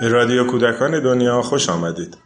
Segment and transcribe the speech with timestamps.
[0.00, 2.16] به رادیو کودکان دنیا خوش آمدید.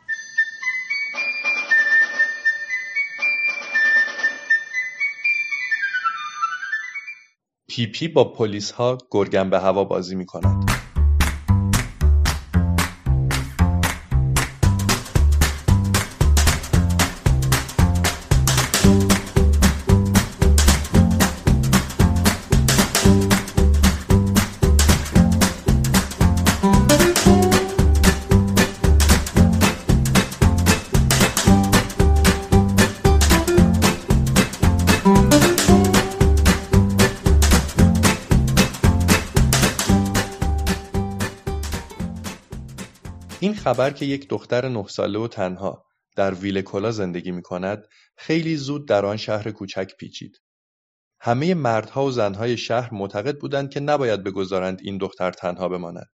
[7.69, 10.71] پیپی با پلیس ها گرگن به هوا بازی می کند.
[43.65, 45.85] خبر که یک دختر نه ساله و تنها
[46.17, 50.41] در ویلکولا زندگی می کند خیلی زود در آن شهر کوچک پیچید.
[51.21, 56.11] همه مردها و زنهای شهر معتقد بودند که نباید بگذارند این دختر تنها بماند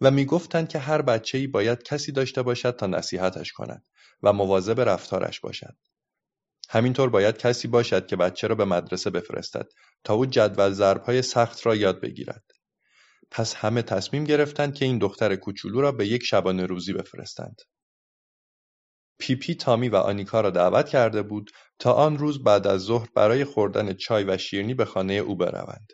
[0.00, 3.86] و می‌گفتند که هر بچه‌ای باید کسی داشته باشد تا نصیحتش کند
[4.22, 5.76] و مواظب رفتارش باشد.
[6.68, 9.66] همینطور باید کسی باشد که بچه را به مدرسه بفرستد
[10.04, 12.55] تا او جدول ضربهای سخت را یاد بگیرد.
[13.36, 17.62] پس همه تصمیم گرفتند که این دختر کوچولو را به یک شبانه روزی بفرستند.
[19.18, 23.44] پیپی تامی و آنیکا را دعوت کرده بود تا آن روز بعد از ظهر برای
[23.44, 25.92] خوردن چای و شیرنی به خانه او بروند.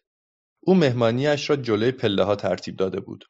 [0.60, 3.24] او مهمانیش را جلوی پله ها ترتیب داده بود.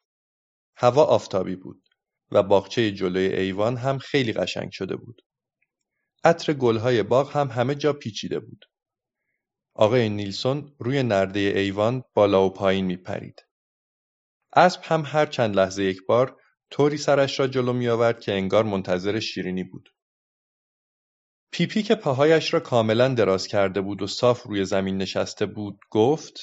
[0.77, 1.87] هوا آفتابی بود
[2.31, 5.21] و باغچه جلوی ایوان هم خیلی قشنگ شده بود.
[6.23, 8.65] عطر گلهای باغ هم همه جا پیچیده بود.
[9.75, 13.52] آقای نیلسون روی نرده ایوان بالا و پایین می پرید.
[14.55, 18.63] اسب هم هر چند لحظه یک بار طوری سرش را جلو می آورد که انگار
[18.63, 19.89] منتظر شیرینی بود.
[21.51, 26.39] پیپی که پاهایش را کاملا دراز کرده بود و صاف روی زمین نشسته بود گفت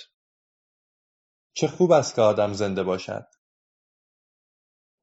[1.52, 3.26] چه خوب است که آدم زنده باشد.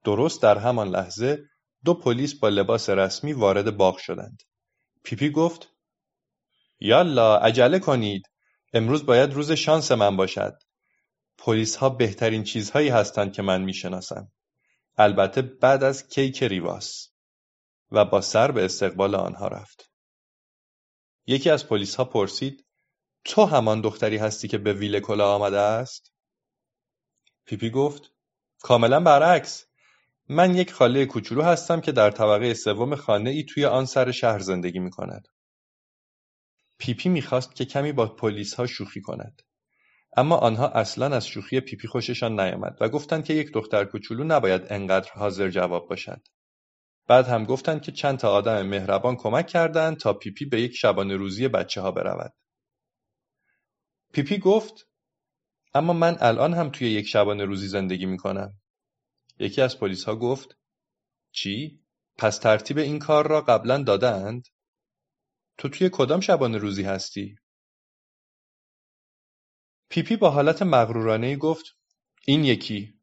[0.03, 1.49] درست در همان لحظه
[1.85, 4.43] دو پلیس با لباس رسمی وارد باغ شدند.
[5.03, 5.69] پیپی گفت
[6.79, 8.23] یالا عجله کنید
[8.73, 10.57] امروز باید روز شانس من باشد.
[11.79, 14.31] ها بهترین چیزهایی هستند که من می‌شناسم.
[14.97, 17.09] البته بعد از کیک ریواس
[17.91, 19.91] و با سر به استقبال آنها رفت.
[21.27, 21.63] یکی از
[21.97, 22.65] ها پرسید
[23.25, 26.13] تو همان دختری هستی که به ویل کلا آمده است؟
[27.45, 28.11] پیپی گفت
[28.59, 29.65] کاملا برعکس
[30.29, 34.39] من یک خاله کوچولو هستم که در طبقه سوم خانه ای توی آن سر شهر
[34.39, 35.27] زندگی می کند.
[36.77, 39.41] پیپی می‌خواست که کمی با پلیس ها شوخی کند.
[40.17, 44.61] اما آنها اصلا از شوخی پیپی خوششان نیامد و گفتند که یک دختر کوچولو نباید
[44.69, 46.21] انقدر حاضر جواب باشد.
[47.07, 51.15] بعد هم گفتند که چند تا آدم مهربان کمک کردند تا پیپی به یک شبانه
[51.15, 52.33] روزی بچه ها برود.
[54.13, 54.87] پیپی گفت
[55.73, 58.53] اما من الان هم توی یک شبانه روزی زندگی می کنم.
[59.39, 60.57] یکی از پلیس ها گفت
[61.31, 61.81] چی؟
[62.17, 64.47] پس ترتیب این کار را قبلا دادند؟
[65.57, 67.37] تو توی کدام شبانه روزی هستی؟
[69.89, 71.65] پیپی با حالت مغرورانهای گفت
[72.25, 72.97] این یکی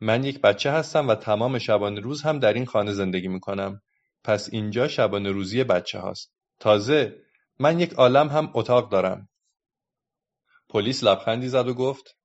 [0.00, 3.82] من یک بچه هستم و تمام شبانه روز هم در این خانه زندگی می کنم.
[4.24, 6.32] پس اینجا شبانه روزی بچه هاست.
[6.60, 7.22] تازه
[7.58, 9.28] من یک عالم هم اتاق دارم.
[10.68, 12.16] پلیس لبخندی زد و گفت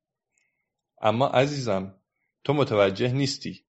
[1.02, 1.96] اما عزیزم
[2.44, 3.66] تو متوجه نیستی.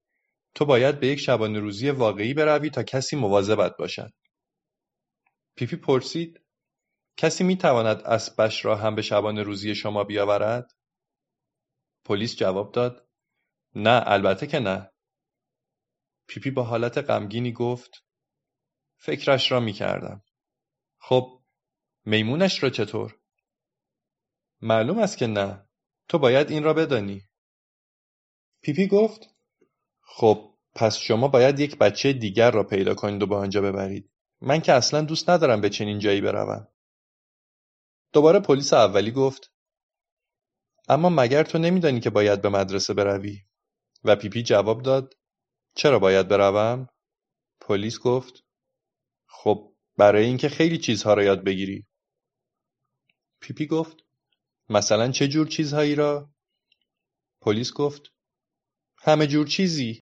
[0.55, 4.13] تو باید به یک شبانه روزی واقعی بروی تا کسی مواظبت باشد.
[5.57, 6.40] پیپی پرسید
[7.17, 10.73] کسی می‌تواند اسبش را هم به شبانه روزی شما بیاورد؟
[12.05, 13.09] پلیس جواب داد
[13.75, 14.91] نه البته که نه.
[16.27, 18.05] پیپی با حالت غمگینی گفت
[18.97, 20.25] فکرش را می‌کردم.
[20.99, 21.43] خب
[22.05, 23.17] میمونش را چطور؟
[24.63, 25.69] معلوم است که نه.
[26.09, 27.23] تو باید این را بدانی.
[28.63, 29.35] پیپی گفت
[30.01, 34.11] خب پس شما باید یک بچه دیگر را پیدا کنید و به آنجا ببرید.
[34.41, 36.69] من که اصلا دوست ندارم به چنین جایی بروم.
[38.13, 39.53] دوباره پلیس اولی گفت
[40.89, 43.39] اما مگر تو نمیدانی که باید به مدرسه بروی؟
[44.05, 45.15] و پیپی جواب داد
[45.77, 46.89] چرا باید بروم؟
[47.61, 48.45] پلیس گفت
[49.27, 51.87] خب برای اینکه خیلی چیزها را یاد بگیری.
[53.41, 53.97] پیپی گفت
[54.69, 56.35] مثلا چه جور چیزهایی را؟
[57.41, 58.03] پلیس گفت
[58.99, 60.01] همه جور چیزی.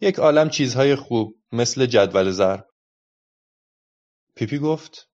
[0.00, 2.68] یک عالم چیزهای خوب مثل جدول ضرب.
[4.36, 5.07] پیپی گفت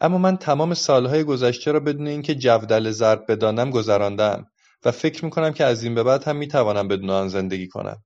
[0.00, 4.46] اما من تمام سالهای گذشته را بدون اینکه جودل ضرب بدانم گذراندم
[4.84, 8.04] و فکر می‌کنم که از این به بعد هم می‌توانم بدون آن زندگی کنم.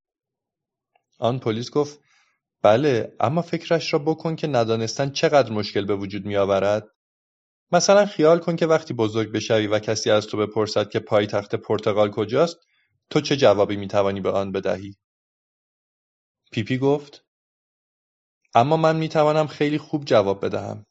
[1.19, 2.01] آن پلیس گفت
[2.63, 6.89] بله اما فکرش را بکن که ندانستن چقدر مشکل به وجود می آورد.
[7.73, 12.11] مثلا خیال کن که وقتی بزرگ بشوی و کسی از تو بپرسد که پایتخت پرتغال
[12.11, 12.57] کجاست
[13.11, 14.97] تو چه جوابی می‌توانی به آن بدهی؟
[16.53, 17.25] پیپی گفت
[18.55, 20.87] اما من می توانم خیلی خوب جواب بدهم.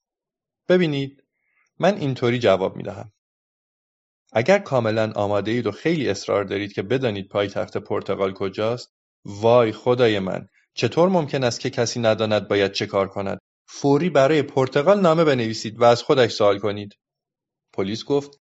[0.68, 1.24] ببینید
[1.80, 3.12] من اینطوری جواب می دهم.
[4.34, 8.94] اگر کاملا آماده اید و خیلی اصرار دارید که بدانید پایتخت پرتغال کجاست
[9.25, 14.42] وای خدای من چطور ممکن است که کسی نداند باید چه کار کند؟ فوری برای
[14.42, 16.94] پرتغال نامه بنویسید و از خودش سوال کنید.
[17.74, 18.42] پلیس گفت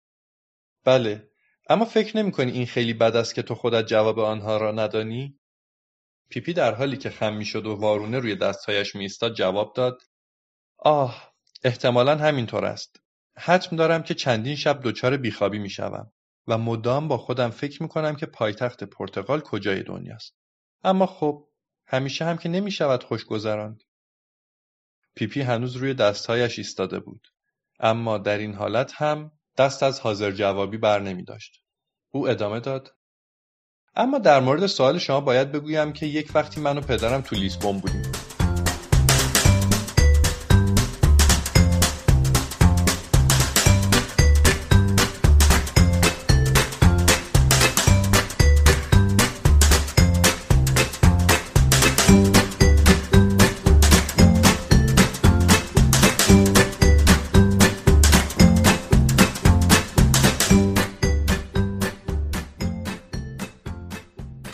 [0.85, 1.29] بله
[1.69, 5.39] اما فکر نمی کنی این خیلی بد است که تو خودت جواب آنها را ندانی؟
[6.29, 10.01] پیپی در حالی که خم شد و وارونه روی دستهایش میایستاد جواب داد
[10.77, 11.28] آه
[11.63, 13.01] احتمالا همینطور است.
[13.37, 16.11] حتم دارم که چندین شب دچار بیخوابی می‌شوم
[16.47, 20.35] و مدام با خودم فکر می‌کنم که پایتخت پرتغال کجای دنیاست
[20.83, 21.47] اما خب
[21.87, 23.83] همیشه هم که نمی‌شود خوش گذراند
[25.15, 27.27] پیپی هنوز روی دستهایش ایستاده بود.
[27.79, 31.61] اما در این حالت هم دست از حاضر جوابی بر نمی داشت.
[32.09, 32.95] او ادامه داد.
[33.95, 37.79] اما در مورد سوال شما باید بگویم که یک وقتی من و پدرم تو لیسبون
[37.79, 38.28] بودیم.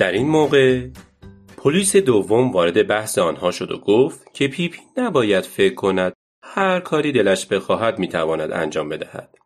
[0.06, 0.88] در این موقع
[1.58, 6.14] پلیس دوم وارد بحث آنها شد و گفت که پیپی نباید فکر کند
[6.44, 9.38] هر کاری دلش بخواهد می‌تواند انجام بدهد.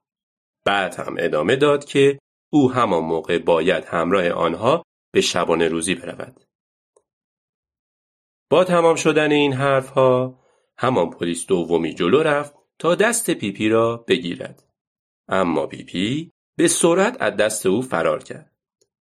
[0.65, 2.19] بعد هم ادامه داد که
[2.53, 4.83] او همان موقع باید همراه آنها
[5.13, 6.43] به شبانه روزی برود.
[8.49, 10.39] با تمام شدن این حرفها
[10.77, 14.63] همان پلیس دومی جلو رفت تا دست پیپی را بگیرد.
[15.27, 18.53] اما پیپی به سرعت از دست او فرار کرد.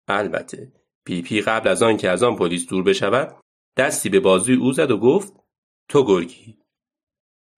[0.08, 3.37] البته پیپی قبل از آن که از آن پلیس دور بشود
[3.76, 5.32] دستی به بازوی او زد و گفت
[5.88, 6.58] تو گرگی.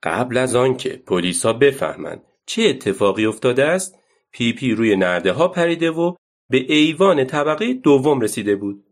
[0.03, 1.03] قبل از آن که
[1.45, 3.99] ها بفهمند چه اتفاقی افتاده است
[4.33, 6.15] پیپی روی نرده ها پریده و
[6.51, 8.85] به ایوان طبقه دوم رسیده بود.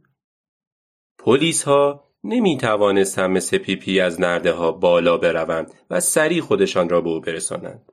[1.19, 7.01] پلیس ها نمی توانستند مثل پیپی از نرده ها بالا بروند و سریع خودشان را
[7.01, 7.93] به او برسانند.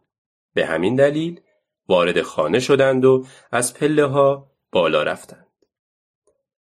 [0.54, 1.42] به همین دلیل
[1.88, 5.46] وارد خانه شدند و از پله ها بالا رفتند.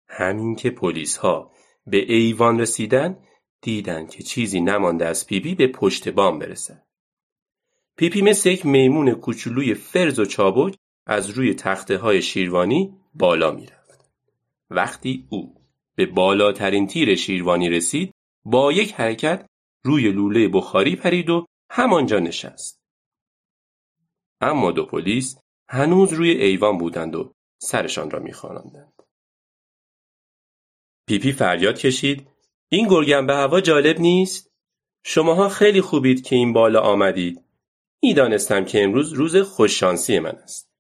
[0.10, 0.76] همین که
[1.22, 1.52] ها
[1.88, 3.18] به ایوان رسیدن
[3.62, 6.84] دیدن که چیزی نمانده از پیپی به پشت بام برسد.
[7.96, 10.76] پیپی مثل یک میمون کوچولوی فرز و چابک
[11.06, 14.12] از روی تخته های شیروانی بالا می‌رفت.
[14.70, 15.56] وقتی او
[15.96, 18.14] به بالاترین تیر شیروانی رسید
[18.46, 19.46] با یک حرکت
[19.84, 22.80] روی لوله بخاری پرید و همانجا نشست.
[24.42, 25.38] اما دو پلیس
[25.70, 28.99] هنوز روی ایوان بودند و سرشان را می‌خاراندند.
[31.10, 32.28] پیپی فریاد کشید
[32.68, 34.52] این گرگم به هوا جالب نیست؟
[35.04, 37.44] شماها خیلی خوبید که این بالا آمدید.
[38.04, 40.72] می‌دانستم که امروز روز خوششانسی من است.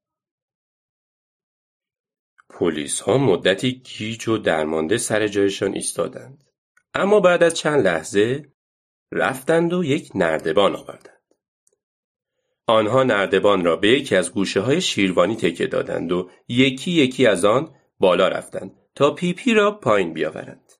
[2.49, 6.43] پلیس ها مدتی گیج و درمانده سر جایشان ایستادند.
[6.93, 8.45] اما بعد از چند لحظه
[9.11, 11.35] رفتند و یک نردبان آوردند.
[12.67, 17.45] آنها نردبان را به یکی از گوشه های شیروانی تکه دادند و یکی یکی از
[17.45, 20.73] آن بالا رفتند تا پیپی را پایین بیاورند.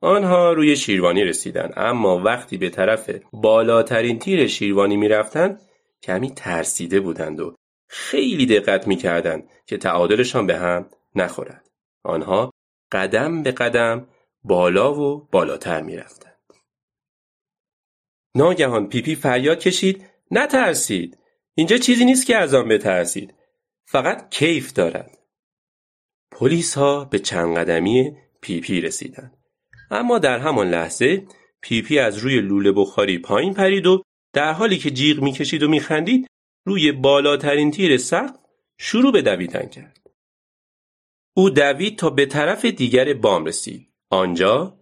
[0.00, 5.60] آنها روی شیروانی رسیدند اما وقتی به طرف بالاترین تیر شیروانی می‌رفتند
[6.02, 7.54] کمی ترسیده بودند و
[7.88, 11.70] خیلی دقت می‌کردند که تعادلشان به هم نخورد.
[12.04, 12.50] آنها
[12.92, 14.08] قدم به قدم
[14.44, 16.54] بالا و بالاتر می‌رفتند.
[18.34, 21.18] ناگهان پیپی فریاد کشید نترسید
[21.54, 23.34] اینجا چیزی نیست که از آن بترسید
[23.84, 25.19] فقط کیف دارد
[26.76, 29.36] ها به چند قدمی پیپی رسیدند.
[29.90, 31.26] اما در همان لحظه
[31.60, 36.26] پیپی از روی لوله بخاری پایین پرید و در حالی که جیغ می‌کشید و میخندید
[36.66, 38.36] روی بالاترین تیر سقف
[38.78, 40.00] شروع به دویدن کرد.
[41.36, 43.88] او دوید تا به طرف دیگر بام رسید.
[44.10, 44.78] آنجا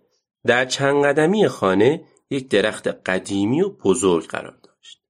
[0.47, 5.03] در چند قدمی خانه یک درخت قدیمی و بزرگ قرار داشت.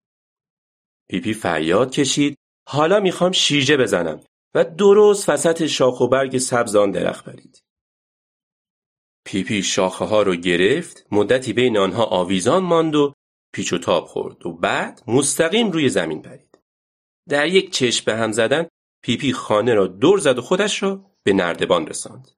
[1.08, 2.36] پیپی فریاد کشید
[2.68, 4.20] حالا می‌خوام شیرجه بزنم
[4.54, 7.64] و درست وسط شاخ و برگ سبز آن درخت پرید.
[9.24, 13.14] پیپی شاخه ها رو گرفت مدتی بین آنها آویزان ماند و
[13.54, 16.58] پیچ و تاب خورد و بعد مستقیم روی زمین پرید.
[17.28, 18.68] در یک چشم به هم زدن
[19.02, 22.30] پیپی خانه را دور زد و خودش را به نردبان رساند.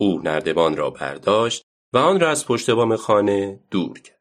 [0.00, 1.62] او نردبان را برداشت
[1.92, 4.16] و آن را از پشت بام خانه دور کرد.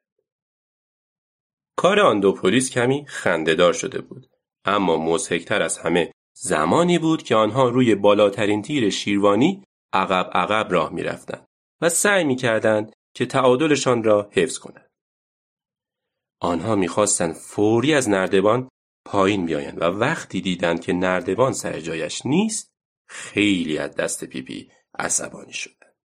[1.77, 4.27] کار آن دو پلیس کمی خندهدار شده بود
[4.65, 9.63] اما مضحکتر از همه زمانی بود که آنها روی بالاترین تیر شیروانی
[9.93, 11.47] عقب عقب راه می‌رفتند
[11.81, 14.89] و سعی می‌کردند که تعادلشان را حفظ کنند.
[16.41, 18.69] آنها می‌خواستند فوری از نردبان
[19.05, 22.71] پایین بیایند و وقتی دیدند که نردبان سر جایش نیست
[23.07, 25.95] خیلی از دست پیپی عصبانی شدند.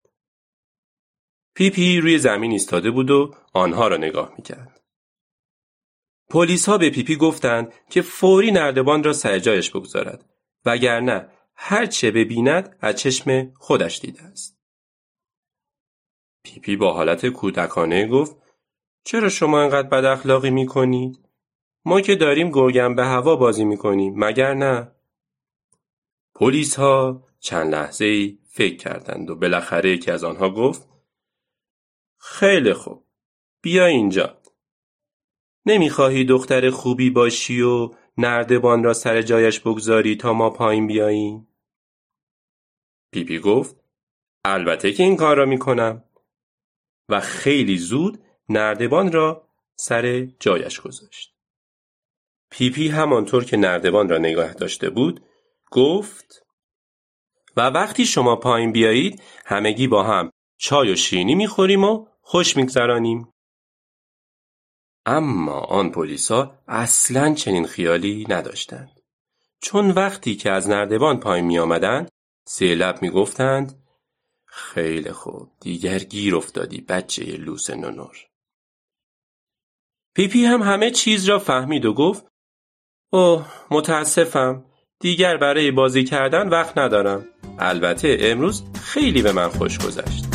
[1.55, 4.80] پیپی روی زمین ایستاده بود و آنها را نگاه می‌کرد.
[6.31, 10.25] پلیس ها به پیپی گفتند که فوری نردبان را سر جایش بگذارد
[10.65, 14.61] وگرنه هر چه ببیند از چشم خودش دیده است.
[16.45, 18.37] پیپی با حالت کودکانه گفت
[19.05, 21.19] چرا شما انقدر بد اخلاقی می کنید؟
[21.85, 24.93] ما که داریم گرگم به هوا بازی می کنیم مگر نه؟
[26.35, 30.89] پلیس ها چند لحظه ای فکر کردند و بالاخره یکی از آنها گفت
[32.19, 33.07] خیلی خوب
[33.63, 34.40] بیا اینجا
[35.67, 41.49] نمی‌خواهی دختر خوبی باشی و نردبان را سر جایش بگذاری تا ما پایین بیاییم؟
[43.13, 43.77] پیپی گفت
[44.45, 46.05] البته که این کار را می‌کنم
[47.09, 51.35] و خیلی زود نردبان را سر جایش گذاشت.
[52.51, 55.21] پیپی همانطور که نردبان را نگاه داشته بود
[55.71, 56.47] گفت
[57.57, 63.33] و وقتی شما پایین بیایید همگی با هم چای و شیرینی می‌خوریم و خوش میگذرانیم.
[65.07, 69.01] اما آن پلیسا اصلا چنین خیالی نداشتند.
[69.61, 72.11] چون وقتی که از نردبان پایین می آمدند
[72.47, 73.87] سه لب می گفتند
[74.47, 78.17] خیلی خوب دیگر گیر افتادی بچه لوس نونور.
[80.15, 82.27] پیپی هم همه چیز را فهمید و گفت
[83.13, 84.65] اوه متاسفم
[85.01, 87.27] دیگر برای بازی کردن وقت ندارم
[87.59, 90.30] البته امروز خیلی به من خوش گذشت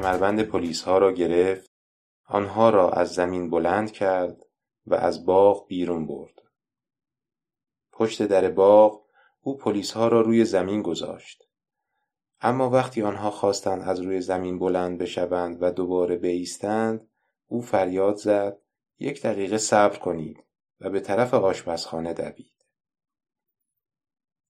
[0.00, 1.70] کمربند پلیس ها را گرفت
[2.24, 4.42] آنها را از زمین بلند کرد
[4.86, 6.34] و از باغ بیرون برد.
[7.92, 9.06] پشت در باغ
[9.40, 11.42] او پلیس ها را روی زمین گذاشت.
[12.40, 17.08] اما وقتی آنها خواستند از روی زمین بلند بشوند و دوباره بایستند
[17.46, 18.58] او فریاد زد
[18.98, 20.44] یک دقیقه صبر کنید
[20.80, 22.66] و به طرف آشپزخانه دوید.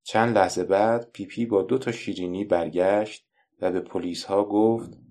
[0.02, 3.26] چند لحظه بعد پیپی با دو تا شیرینی برگشت
[3.60, 5.09] و به پلیس ها گفت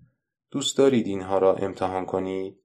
[0.51, 2.63] دوست دارید اینها را امتحان کنید؟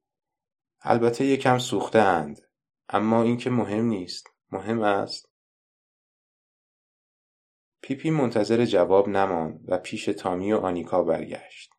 [0.80, 2.40] البته یکم سوخته اند
[2.88, 4.28] اما این که مهم نیست.
[4.50, 5.28] مهم است.
[7.80, 11.74] پیپی منتظر جواب نماند و پیش تامی و آنیکا برگشت.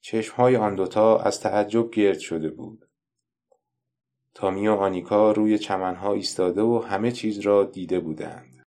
[0.00, 2.88] چشمهای آن دوتا از تعجب گرد شده بود.
[4.34, 8.66] تامی و آنیکا روی چمنها ایستاده و همه چیز را دیده بودند.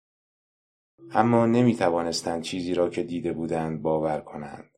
[1.11, 4.76] اما نمی توانستند چیزی را که دیده بودند باور کنند.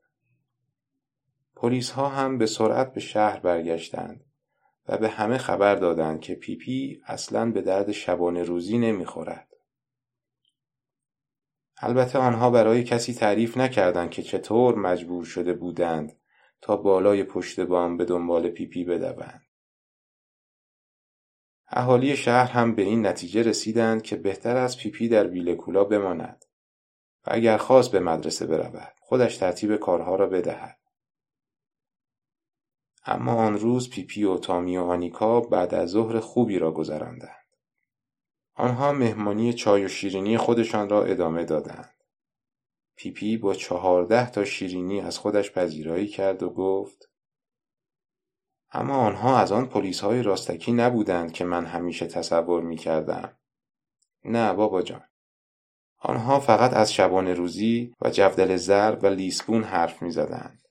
[1.60, 4.24] پلیس ها هم به سرعت به شهر برگشتند
[4.88, 9.48] و به همه خبر دادند که پیپی اصلا به درد شبانه روزی نمی‌خورد.
[11.80, 16.16] البته آنها برای کسی تعریف نکردند که چطور مجبور شده بودند
[16.60, 19.42] تا بالای پشت بام به دنبال پیپی بدوند.
[21.68, 26.44] اهالی شهر هم به این نتیجه رسیدند که بهتر است پیپی در ویلکولا بماند
[27.26, 30.78] و اگر خواست به مدرسه برود خودش ترتیب کارها را بدهد.
[33.10, 37.46] اما آن روز پیپی و تامی و آنیکا بعد از ظهر خوبی را گذراندند.
[38.54, 41.94] آنها مهمانی چای و شیرینی خودشان را ادامه دادند.
[42.96, 47.10] پیپی با چهارده تا شیرینی از خودش پذیرایی کرد و گفت
[48.72, 53.38] اما آنها از آن پلیس های راستکی نبودند که من همیشه تصور می کردم.
[54.24, 55.02] نه بابا جان.
[55.98, 60.67] آنها فقط از شبانه روزی و جفدل زر و لیسبون حرف می زدند.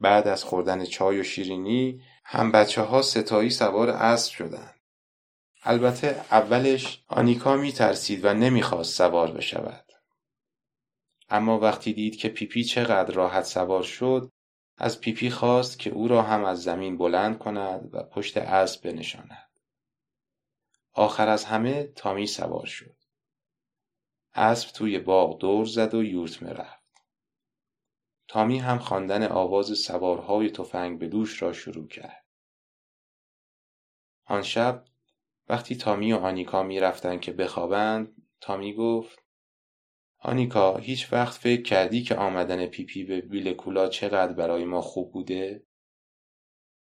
[0.00, 4.80] بعد از خوردن چای و شیرینی هم بچه ها ستایی سوار اسب شدند.
[5.62, 9.84] البته اولش آنیکا می ترسید و نمی‌خواست سوار بشود.
[11.28, 14.32] اما وقتی دید که پیپی چقدر راحت سوار شد
[14.76, 19.50] از پیپی خواست که او را هم از زمین بلند کند و پشت اسب بنشاند.
[20.92, 22.96] آخر از همه تامی سوار شد.
[24.34, 26.79] اسب توی باغ دور زد و یورت رفت.
[28.30, 32.26] تامی هم خواندن آواز سوارهای تفنگ به دوش را شروع کرد.
[34.24, 34.84] آن شب
[35.48, 39.18] وقتی تامی و آنیکا می رفتن که بخوابند تامی گفت
[40.18, 45.66] آنیکا هیچ وقت فکر کردی که آمدن پیپی به ویلکولا چقدر برای ما خوب بوده؟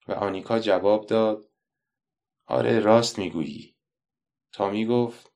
[0.09, 1.50] و آنیکا جواب داد
[2.47, 3.76] آره راست می‌گویی.
[4.52, 5.33] تامی گفت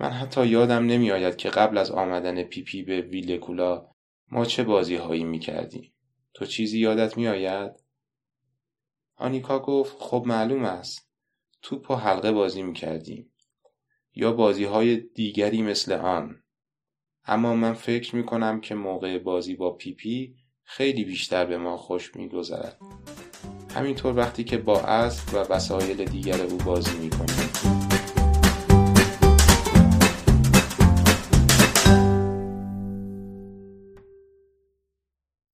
[0.00, 3.90] من حتی یادم نمیآید که قبل از آمدن پیپی به ویلکولا
[4.30, 5.92] ما چه بازی هایی می کردیم.
[6.34, 7.72] تو چیزی یادت می آید؟
[9.16, 11.10] آنیکا گفت خب معلوم است.
[11.62, 13.32] توپ و حلقه بازی می کردیم.
[14.14, 16.42] یا بازی های دیگری مثل آن.
[17.24, 22.16] اما من فکر می کنم که موقع بازی با پیپی خیلی بیشتر به ما خوش
[22.16, 22.78] می گذرد.
[23.74, 27.89] همینطور وقتی که با اسب و وسایل دیگر او بازی می کنیم.